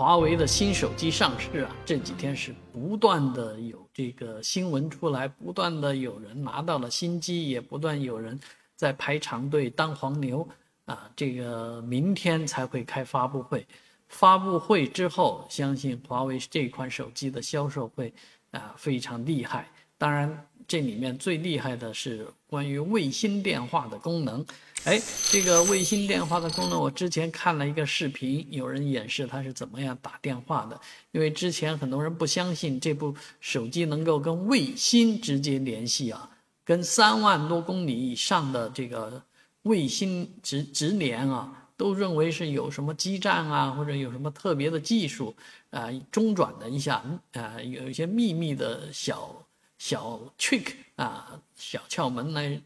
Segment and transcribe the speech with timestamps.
[0.00, 8.40] 华为的新手机上市啊，这几天是不断的有这个新闻出来，不断的有人拿到了新机，也不断有人
[8.74, 10.48] 在排长队当黄牛
[10.86, 11.10] 啊。
[11.14, 13.66] 这个明天才会开发布会，
[14.08, 18.10] 发布会之后，相信华为这款手机的销售会
[18.52, 19.68] 啊非常厉害。
[19.98, 20.46] 当然。
[20.70, 24.46] 这里面最厉害的是关于卫星电话的功能，
[24.84, 30.80] 哎，这个卫星电话的功能，我之前看了一个视频，有人演示它是怎么样打电话的。
[31.10, 36.30] 因为之前很多人不相信这部手机能够跟卫星直接联系啊，
[36.64, 39.20] 跟三万多公里以上的这个
[39.62, 45.34] 卫星直直连啊，都认为是有什么基站啊，或者有什么特别的技术
[45.70, 49.34] 啊，中转的一下啊，有一些秘密的小。
[49.80, 52.60] 小 trick 啊，小窍门来，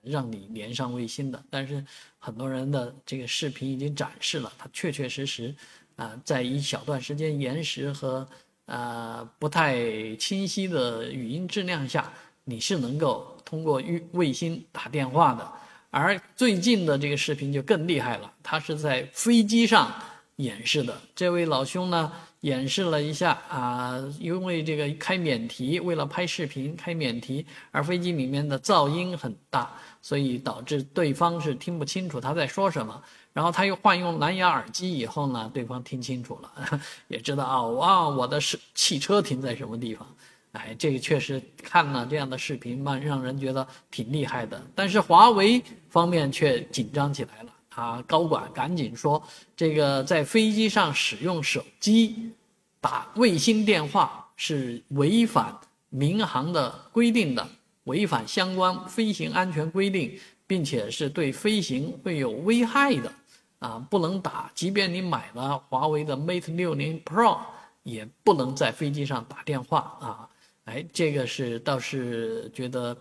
[0.00, 1.44] 让你连上卫星的。
[1.50, 1.84] 但是
[2.20, 5.52] 很多人的这个视频已经展示了，它确确实实
[5.96, 8.26] 啊，在一小段时间延时和
[8.66, 12.12] 呃不太清晰的语音质量下，
[12.44, 15.52] 你是能够通过卫卫星打电话的。
[15.90, 19.92] 而最近的这个视频就更厉害了，它是在飞机上
[20.36, 21.00] 演示的。
[21.14, 22.12] 这位老兄呢？
[22.42, 33.02] 演示了一下啊，因为这个开免提，为了拍视频开免提，而飞机里面的噪音很大，所以导致对方是听不清楚他在说什么。
[33.32, 40.06] 然后他又换用蓝牙耳机以后呢，对方听清楚了， 也知道啊，哇，我的是汽车停在什么地方。
[40.52, 44.62] 哎，这个确实看了这样的视频嘛，让人觉得挺厉害的。
[44.72, 47.52] 但是华为方面却紧张起来了。
[47.76, 49.22] 啊，高管赶紧说，
[49.54, 52.32] 这个在飞机上使用手机
[52.80, 55.54] 打卫星电话是违反
[55.90, 57.46] 民航的规定的，
[57.84, 63.12] 违反相关飞行安全规定，并且是对飞行会有危害的，
[63.58, 64.50] 啊，不能打。
[64.54, 67.38] 即便你买了华为的 Mate 60 Pro，
[67.82, 70.26] 也不能在飞机上打电话啊。
[70.64, 72.96] 哎，这个是倒是觉得，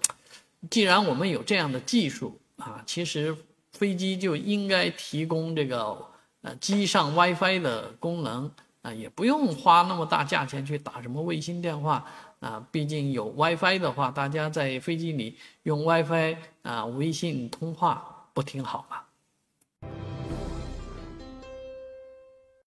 [0.69, 3.33] 既然我们有这样的技术啊，其实。
[3.77, 5.95] 飞机就应该提供这个
[6.41, 8.49] 呃机上 WiFi 的功能
[8.81, 12.05] 啊，也不用花那么大价钱去打什么卫星电话
[12.39, 12.65] 啊。
[12.71, 19.01] 毕竟有 WiFi 的话，大家在飞机里用 WiFi 啊微信通话不挺好吗？